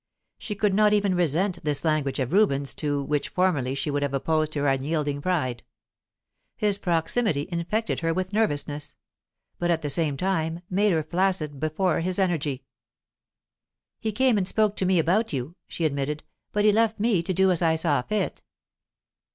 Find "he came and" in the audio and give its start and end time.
13.99-14.47